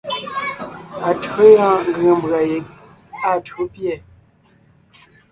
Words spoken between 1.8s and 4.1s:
ngʉ̀ŋe mbʉ̀a yeg áa tÿǒ pîɛ.